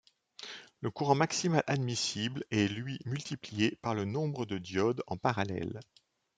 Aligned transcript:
Le 0.79 0.89
courant 0.89 1.13
maximal 1.13 1.63
admissible 1.67 2.43
est 2.49 2.67
lui 2.67 2.97
multiplié 3.05 3.77
par 3.83 3.93
le 3.93 4.03
nombre 4.03 4.47
de 4.47 4.57
diodes 4.57 5.03
en 5.05 5.15
parallèle. 5.15 5.79